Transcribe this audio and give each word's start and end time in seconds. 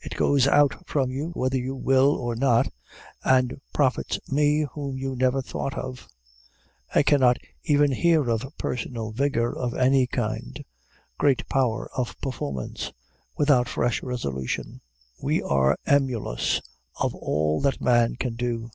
It 0.00 0.14
goes 0.16 0.46
out 0.48 0.88
from 0.88 1.10
you, 1.10 1.32
whether 1.32 1.58
you 1.58 1.74
will 1.76 2.14
or 2.14 2.34
not, 2.34 2.72
and 3.22 3.60
profits 3.74 4.18
me 4.26 4.66
whom 4.72 4.96
you 4.96 5.14
never 5.14 5.42
thought 5.42 5.74
of. 5.74 6.08
I 6.94 7.02
cannot 7.02 7.36
even 7.64 7.92
hear 7.92 8.30
of 8.30 8.56
personal 8.56 9.10
vigor 9.10 9.54
of 9.54 9.74
any 9.74 10.06
kind, 10.06 10.64
great 11.18 11.46
power 11.50 11.90
of 11.94 12.18
performance, 12.22 12.90
without 13.36 13.68
fresh 13.68 14.02
resolution. 14.02 14.80
We 15.22 15.42
are 15.42 15.76
emulous 15.84 16.62
of 16.98 17.14
all 17.14 17.60
that 17.60 17.78
man 17.82 18.16
can 18.18 18.34
do. 18.34 18.70